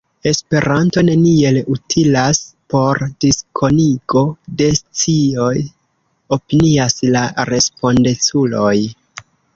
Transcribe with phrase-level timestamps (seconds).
[0.29, 2.39] Esperanto neniel utilas
[2.73, 4.23] por diskonigo
[4.63, 5.61] de scioj,
[6.39, 8.77] opinias la respondeculoj.